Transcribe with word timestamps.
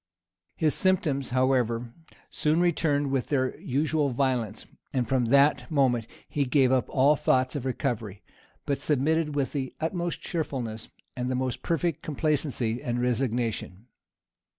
His 0.55 0.73
symptoms, 0.73 1.29
however, 1.29 1.93
soon 2.31 2.59
returned 2.59 3.11
with 3.11 3.27
their 3.27 3.55
usual 3.59 4.09
violence; 4.09 4.65
and 4.91 5.07
from 5.07 5.25
that 5.25 5.69
moment 5.69 6.07
he 6.27 6.43
gave 6.43 6.71
up 6.71 6.89
all 6.89 7.15
thoughts 7.15 7.55
of 7.55 7.67
recovery, 7.67 8.23
but 8.65 8.79
submitted 8.79 9.35
with 9.35 9.51
the 9.53 9.75
utmost 9.79 10.19
cheerfulness, 10.19 10.89
and 11.15 11.29
the 11.29 11.35
most 11.35 11.61
perfect 11.61 12.01
complacency 12.01 12.81
and 12.81 12.99
resignation. 12.99 13.85